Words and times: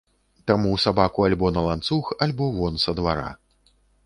Таму 0.51 0.71
сабаку 0.85 1.25
альбо 1.27 1.51
на 1.57 1.61
ланцуг, 1.67 2.09
альбо 2.27 2.49
вон 2.57 2.83
са 2.87 2.97
двара. 3.03 3.29